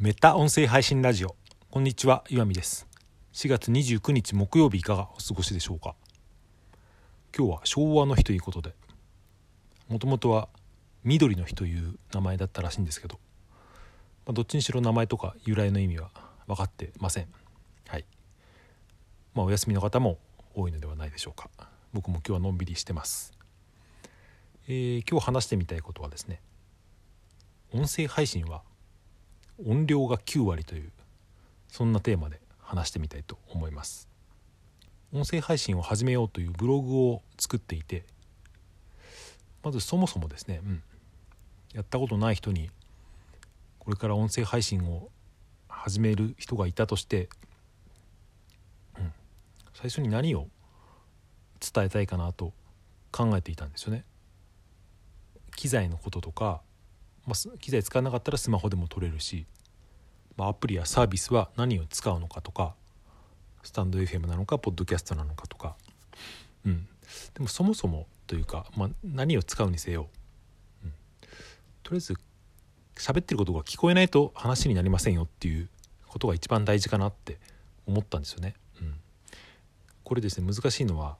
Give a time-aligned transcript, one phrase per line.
[0.00, 1.34] メタ音声配信ラジオ。
[1.72, 2.86] こんにちは岩見です。
[3.32, 5.96] 4月29日木曜日いかがお過ごしでしょうか？
[7.36, 8.74] 今日は昭和の日ということで
[9.88, 10.48] もともとは
[11.02, 13.18] 緑の日という名前だったらしいんですけど、
[14.24, 16.12] まあ、どっちにしろ名前とか由来の意味は
[16.46, 17.26] 分かってません。
[17.88, 18.04] はい。
[19.34, 20.18] まあお休みの方も
[20.54, 21.50] 多いのではないでしょうか。
[21.92, 23.32] 僕も今日はのんびりしてます。
[24.68, 26.40] えー、今日話してみたいことはですね
[27.72, 28.62] 音声配信は
[29.66, 30.92] 音量が9割という
[31.68, 34.08] そんなテーマで話してみたいと思います。
[35.12, 38.04] 音声配信を始めようというブログを作っていて
[39.62, 40.82] まずそもそもですね、うん、
[41.72, 42.68] やったことない人に
[43.78, 45.08] これから音声配信を
[45.66, 47.30] 始める人がいたとして、
[48.98, 49.12] うん、
[49.72, 50.48] 最初に何を
[51.60, 52.52] 伝えたいかなと
[53.10, 54.04] 考えていたんですよね。
[55.56, 56.60] 機材のこととか
[57.28, 59.44] まあ、機材使わなかったらスマホでも撮れるし、
[60.46, 62.74] アプリやサービスは何を使うのかとか
[63.62, 65.76] スタンド FM なのかポッドキャストなのかとか、
[66.64, 66.86] うん、
[67.34, 70.08] でもそもそもというか、まあ、何を使うにせよ、
[70.84, 70.92] うん、
[71.82, 72.14] とりあえず
[72.96, 75.68] 喋ってることが聞こえないと話になりませんよっていう
[76.06, 77.38] ことが一番大事かなって
[77.86, 78.54] 思ったんですよね。
[78.80, 78.94] うん、
[80.04, 81.16] これですね難しいのは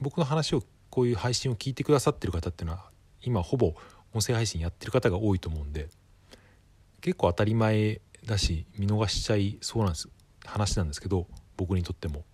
[0.00, 2.84] 僕の話をこういう配信を聞いてくださってる方っていうのは
[3.22, 3.74] 今ほぼ
[4.14, 5.88] 音声配信やってる方が多いと思うんで
[7.00, 10.08] 結構当たり前だし見逃しちゃいそうなんです
[10.44, 12.24] 話なんですけど僕にとっても。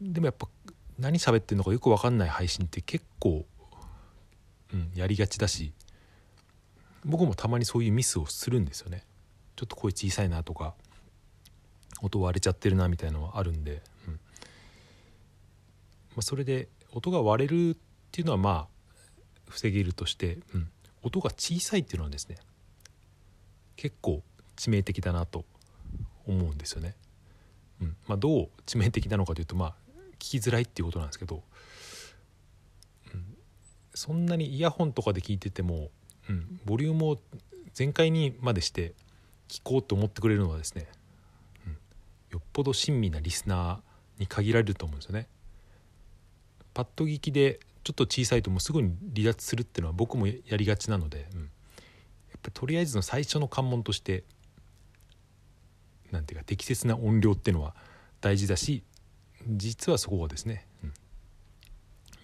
[0.00, 0.48] でもやっぱ
[0.98, 3.46] 何喋ってんのかよく分かんない配信って結構、
[4.74, 5.72] うん、やりがちだし
[7.04, 9.04] 僕もたまにそういうミスをするんですよね。
[9.56, 10.74] ちょっと声小さいなとか
[12.00, 14.12] 音割れちゃってるなみたいなのはあるんで、うん。
[14.14, 14.18] ま
[16.18, 17.76] あ、それで音が割れるっ
[18.10, 18.66] ていうのはまあ
[19.48, 20.68] 防げるとして、うん、
[21.02, 22.36] 音が小さいっていうのはですね
[23.76, 24.22] 結構
[24.56, 25.44] 致命的だなと
[26.26, 26.94] 思うんですよね。
[27.80, 27.96] うん。
[28.06, 29.74] まあ、どう致命的なのかというとまあ
[30.14, 31.42] 聞きづらいっていうことなんですけど、
[33.12, 33.24] うん、
[33.94, 35.90] そんなにイヤホンとかで聞いてても、
[36.28, 37.18] うん、ボリュームを
[37.74, 38.94] 全開にまでして
[39.48, 40.86] 聞こうと思ってくれるのはですね、
[41.66, 41.72] うん、
[42.30, 45.26] よっぽど親身なリスナーに限られると思うんですよね。
[46.74, 51.48] パッと聞きでちょっと小さいともうすぐに離脱するっていうのは僕もやりがちなので、うん、やっ
[52.40, 54.24] ぱりとりあえずの最初の関門として
[56.12, 57.74] なんていうか適切な音量っていうのは
[58.20, 58.84] 大事だし
[59.48, 60.92] 実はそこがですね、うん、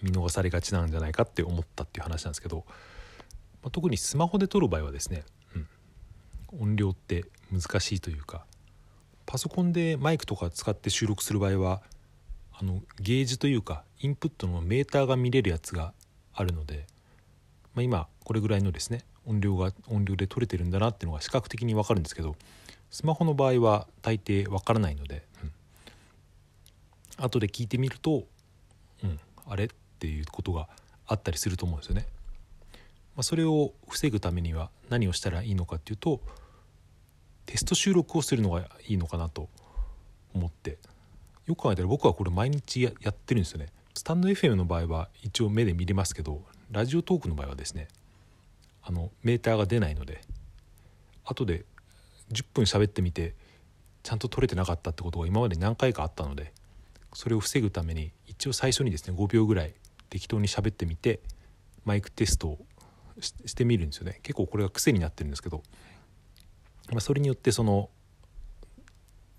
[0.03, 2.63] 見逃されがちなんじゃないかって思ったっていう話なんですけど、
[3.61, 5.23] まあ、特にスマホで撮る場合はですね、
[6.53, 8.45] うん、音量って難しいというか
[9.25, 11.81] パソコンでマイクとか使って収録する場合は
[12.51, 15.93] あのゲージというかインプットのメーターが見れるやつが
[16.33, 16.87] あるので、
[17.73, 22.35] まあ、今これぐらいのですね音量が音量で取れてるんだなっていうのが視覚的に分かるんですけど
[22.91, 25.45] スマホの場合は大抵分からないので、う
[27.21, 28.23] ん、後で聞いてみると、
[29.03, 29.65] うん、あれ？
[29.65, 29.67] っ
[29.99, 30.69] ていうことが
[31.05, 32.07] あったりすると思うんですよね。
[33.15, 36.21] まあ、それを防ぐためには何をしたらいいのかっていうと
[37.45, 39.49] テスト収録をするのがいいのかなと
[40.33, 40.77] 思って。
[41.49, 43.69] よく考えたら僕はこれ毎日やってるんですよね。
[43.95, 47.87] スタンド FM の場合は一応目で見れますけどラジオトークの場合はですね
[48.83, 50.21] あのメーターが出ないので
[51.25, 51.65] 後で
[52.31, 53.33] 10分喋ってみて
[54.03, 56.53] ちゃんと取れてなかったってことが今まで何回かあったので
[57.13, 59.73] それを防ぐために一応最初にですね5秒ぐらい
[60.09, 61.19] 適当に喋ってみて
[61.85, 62.59] マイクテストを
[63.21, 64.19] してみるんですよね。
[64.23, 65.63] 結構これが癖になってるんですけど、
[66.89, 67.89] まあ、それによってその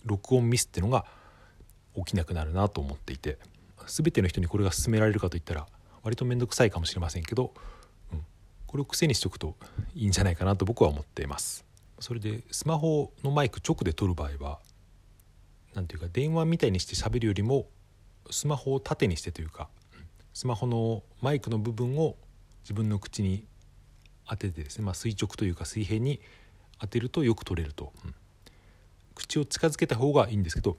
[0.05, 1.07] 録音ミスっていうのが
[1.97, 3.39] 起きなくなるなと思っていて
[3.87, 5.67] 全ての人にこれが勧められるかといったら
[6.03, 7.53] 割と面倒くさいかもしれませんけど、
[8.13, 8.25] うん、
[8.67, 9.57] これを癖にしておくと
[9.95, 11.70] いいんじゃないかなと僕は思っています。
[12.01, 14.59] それでスマホのマイク直で撮る場合は
[15.75, 17.69] 何ていうか電話みたいにして喋るよりも
[18.31, 19.69] スマホを縦にしてというか
[20.33, 22.17] スマホのマイクの部分を
[22.63, 23.45] 自分の口に
[24.27, 26.21] 当ててですね、まあ、垂直というか水平に
[26.79, 28.15] 当てるとよく取れると、うん、
[29.15, 30.77] 口を近づけた方がいいんですけど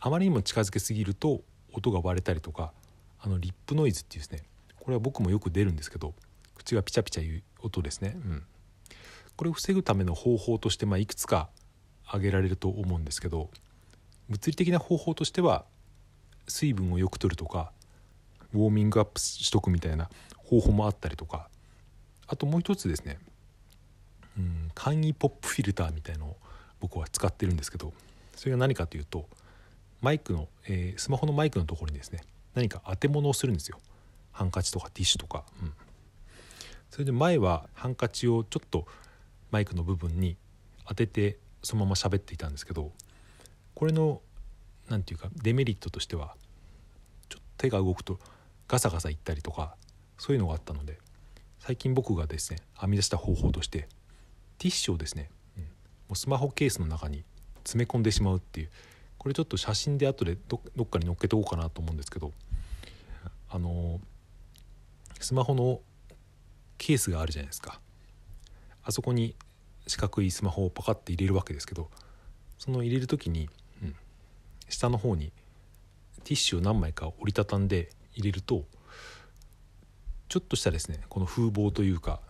[0.00, 1.42] あまりにも近づけすぎると
[1.72, 2.72] 音が割れたりとか
[3.20, 4.42] あのリップノイズっていうですね
[4.80, 6.14] これは僕もよく出るんですけど
[6.54, 8.42] 口がピチャピチャいう音ですね、うん、
[9.42, 11.48] これを防ぐための方法として、まあ、いくつか
[12.06, 13.50] 挙げられると思うんですけど
[14.28, 15.64] 物理的な方法としては
[16.46, 17.72] 水分をよく取るとか
[18.54, 21.48] ウォーミングアップしとくみたいな方法もあったりとか
[22.28, 23.18] あともう一つですね、
[24.38, 26.36] うん、簡易ポップフィルターみたいのを
[26.78, 27.92] 僕は使ってるんですけど
[28.36, 29.26] それが何かというと
[30.02, 32.20] マイクの、えー、スマホのマイクのところにですね
[32.54, 33.80] 何か当て物をするんですよ。
[34.30, 35.72] ハンカチとかティッシュとか、うん、
[36.90, 38.86] それで前はハンカチをちょっと
[39.52, 40.36] マイクの部分に
[40.88, 42.90] 当ててそのまま喋っていたんですけど
[43.74, 44.20] これの
[44.88, 46.34] 何て言うかデメリットとしては
[47.28, 48.18] ちょっと手が動くと
[48.66, 49.76] ガサガサいったりとか
[50.18, 50.98] そういうのがあったので
[51.60, 53.88] 最近僕がですね編み出した方法として
[54.58, 55.68] ティッシュをですね、うん、も
[56.12, 57.22] うスマホケースの中に
[57.58, 58.70] 詰め込んでしまうっていう
[59.18, 62.32] これちょっと写真で後でどっかに載っけておこうかなと思うんですけど
[63.50, 64.00] あの
[65.20, 65.80] スマホの
[66.78, 67.80] ケースがあるじゃないですか。
[68.82, 69.36] あそこに
[69.86, 71.90] 四角いスマホをパカッて入れるわけですけど
[72.58, 73.48] その入れる時に、
[73.82, 73.94] うん、
[74.68, 75.32] 下の方に
[76.24, 78.64] ティッシュを何枚か折りたたんで入れると
[80.28, 82.20] ちょっとしたですねこの風防というか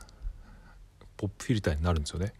[1.16, 2.34] ポップフィルターになるんですよね。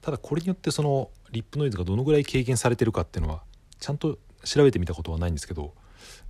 [0.00, 3.42] ただこれによってそのリップノイズがどのぐらい軽減されてるかっていうのは
[3.78, 5.74] ちゃんと調べてみたことはないんですけど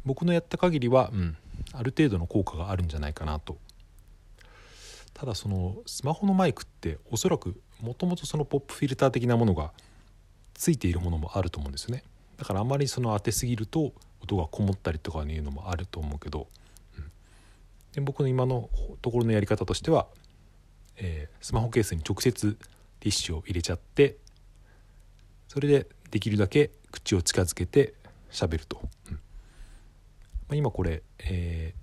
[0.05, 1.37] 僕のやった限りは、うん、
[1.73, 3.59] ある程度の効果があるんじゃないかなと。
[5.15, 9.73] ただそのスマホのマイクっておそらくもともとそのポップフィルター的なものが
[10.55, 12.03] ついているものもあると思うんですよね。
[12.37, 16.49] だからあまりその当てすぎると音がこもったりとかいうのもあると思うけど、
[16.97, 17.05] うん、
[17.93, 18.69] で僕の今の
[19.03, 20.07] ところのやり方としては、
[20.97, 22.57] えー、スマホケースに直接
[23.01, 24.17] ティッシュを入れちゃって
[25.49, 27.95] それでできるだけ口を近づけて
[28.31, 28.81] 喋ると、
[29.11, 29.15] うん。
[29.15, 29.21] ま
[30.51, 31.75] あ、今これ、え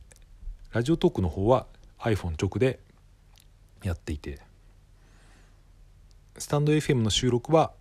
[0.72, 1.68] ー、ラジオトークの方は
[2.00, 2.80] iPhone 直で
[3.84, 4.40] やっていて。
[6.38, 7.72] スタンド FM の収録は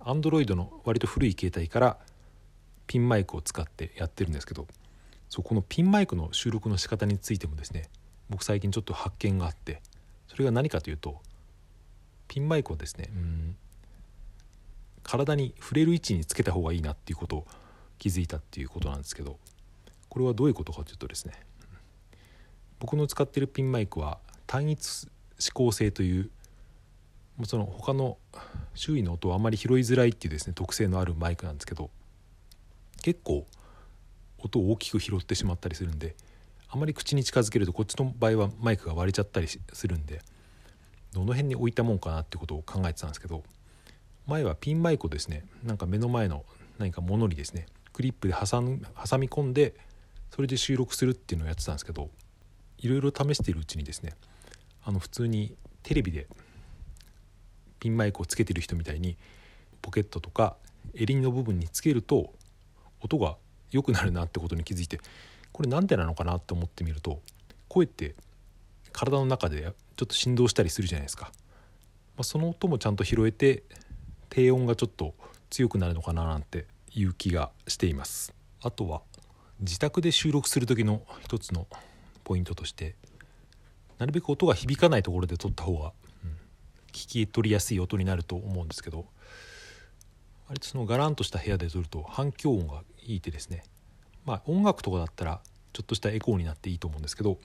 [0.00, 1.96] Android の割と古い携帯から
[2.86, 4.66] ピンマイクを使ってやってるんですけど
[5.30, 7.88] そこのピンマイクの収録の仕方についてもですね
[8.28, 9.80] 僕最近ちょっと発見があって
[10.28, 11.22] それが何かというと
[12.28, 13.56] ピンマイクをですねうん
[15.02, 17.46] 体に触れる位置につけた方がいいなっていうことを
[17.98, 19.38] 気づいたっていうことなんですけど
[20.10, 21.34] これはどういうことかというとですね
[22.80, 25.06] 僕の使ってるピンマイクは単一
[25.38, 26.30] 指向性という
[27.44, 28.16] その他の
[28.74, 31.90] 周囲の音をあまり拾いづらいっていうですね特性のあるマイクなんですけど
[33.02, 33.46] 結構
[34.38, 36.14] 音を大きく拾ってしまったりするんで
[36.68, 40.20] あまり口に近づけるとこっちの場合はマイクが割れちゃったりするんで
[41.12, 43.42] どの辺に置いたもんかなってことを考えてたんですけど
[44.26, 46.44] 前はピンマイクをですねなんか目の前の
[46.78, 48.60] 何か物にですねクリップで挟
[49.18, 49.74] み込んで
[50.30, 52.10] それで収録するっていうのをやってたんですけど
[52.78, 54.14] いろいろ試しているうちにですね
[54.84, 56.26] あの普通にテレビで
[57.80, 59.16] ピンマイクをつけてる人みたいに
[59.82, 60.56] ポケットとか
[60.94, 62.32] 襟の部分につけると
[63.00, 63.36] 音が
[63.70, 65.00] 良くなるなってことに気づいて
[65.52, 67.20] これ何でなのかなって思ってみると
[67.68, 68.14] 声って
[68.92, 71.26] 体の中でちょっと振動したりするじゃないですか、
[72.16, 73.62] まあ、その音もちゃんと拾えて
[74.30, 75.14] 低音がちょっと
[75.50, 78.34] 強くなるのかななんていう気がしています。
[78.62, 79.02] あとは
[79.60, 81.66] 自宅で収録する時の一つの
[82.24, 82.96] ポイントとして
[83.98, 85.92] なるべく音が響かないところで撮った方が、
[86.94, 89.04] 聞き取りやすい音になると思うんですけど
[90.48, 93.64] 割とそのガランとした部屋で撮ると反響音がいいてですね。
[94.24, 95.40] まあ音楽とかだったら
[95.72, 97.38] ちょっとしたエコーになっていいと思うんですけど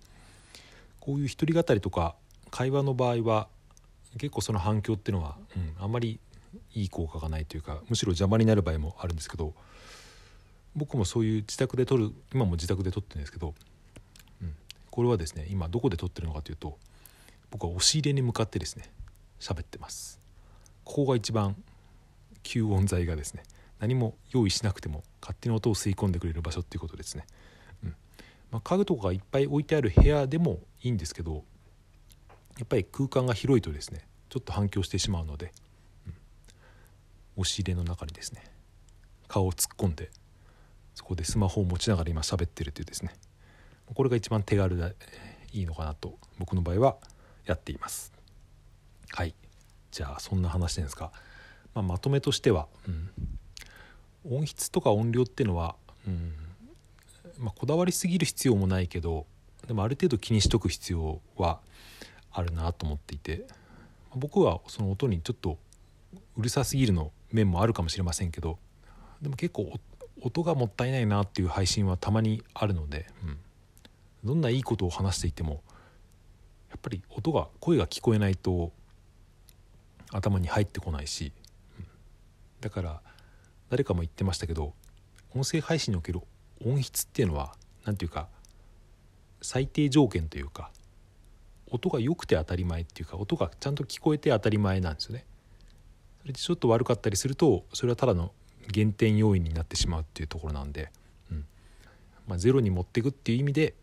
[0.99, 2.15] こういう一人語りとか
[2.51, 3.47] 会話の場合は
[4.17, 6.19] 結構その反響っていうのは、うん、あんまり
[6.73, 9.53] いい効果がないというかむしろ邪魔になる場合もあるんですけど
[10.75, 13.53] 僕もそういう自宅で撮る今も自宅で撮ってるんですけど
[14.41, 14.53] うん
[14.89, 16.77] これはですね今どこで撮ってるのかというと
[17.51, 18.89] 僕は押し入れに向かってですね
[19.39, 20.19] 喋ってます。
[20.83, 21.55] ここが一番
[22.43, 23.43] 吸音材がですね
[23.79, 27.25] 何も用意しなくても勝手に音を吸い込んでくれる場所っていうことですね、
[27.83, 27.95] うん。
[28.51, 31.43] まあ、家具とかがいっぱい置いてある部屋でもいいんですけど
[32.57, 35.51] やっぱり空間が広いとですねちょっと反響してしまうので、
[36.07, 36.13] うん、
[37.37, 38.43] 押し入れの中にですね
[39.27, 40.09] 顔を突っ込んで
[40.95, 43.13] そこでスマホを持ちながら今喋ってるというですね
[43.93, 44.95] これが一番手軽で
[45.53, 46.97] いいのかなと僕の場合は
[47.45, 48.18] やっています。
[49.11, 49.33] はい。
[49.91, 51.11] じゃあそんな話ですか、
[51.73, 53.09] まあ、まとめとしては、うん、
[54.37, 55.75] 音質とか音量っていうのは、
[56.07, 56.33] うん。
[57.39, 59.25] まあ、こだわりすぎる必要もないけど
[59.67, 61.59] でもある程度気にしとく必要は
[62.31, 63.45] あるなと思っていて
[64.15, 65.57] 僕はその音にちょっと
[66.37, 68.59] うるさすぎるの面もあるかもしれませんけど
[69.21, 69.71] でも結構
[70.21, 73.37] 音がもったいないなっていう配信はたまにあるので、うん、
[74.23, 75.61] どんないいことを話していても
[76.69, 78.71] やっぱり音が声が聞こえないと
[80.11, 81.31] 頭に入ってこないし、
[82.61, 83.01] だから
[83.69, 84.73] 誰かも言ってましたけど
[85.35, 86.21] 音声配信における
[86.65, 87.53] 音質っていうのは
[87.85, 88.27] 何て言うか
[89.41, 90.71] 最低条件というか
[91.71, 95.25] 音が良くて当たり前っていうか音がちゃんと聞こえて当たり前なんですよね。
[96.21, 98.33] それでちょっと悪かったりするとそれはただの
[98.67, 100.91] 減点要因になってしまうっていうところなんで、
[101.31, 101.45] うん。
[102.27, 103.75] まあ、ゼロに持っていくっていう意味で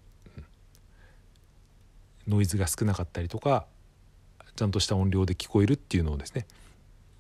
[2.28, 3.66] ノイズが少なかったりとか
[4.56, 6.46] ちゃんとした音量で聞こえるっていうのをですね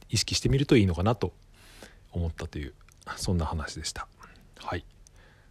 [0.08, 1.32] 意識してみるといいのかなと
[2.12, 2.74] 思ったという
[3.16, 4.08] そんな話でした。
[4.58, 4.84] はい。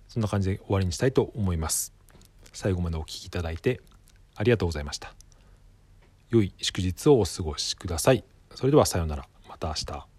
[0.10, 1.94] そんな感じで終わりにしたいと思います。
[2.54, 3.82] 最後までお聴きいただいて
[4.36, 5.14] ありがとうございました。
[6.30, 8.24] 良い祝日をお過ごしください。
[8.56, 9.28] それではさようなら。
[9.48, 10.15] また明日。